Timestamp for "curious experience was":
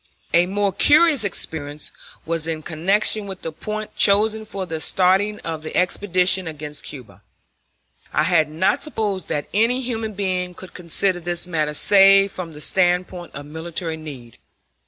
0.73-2.47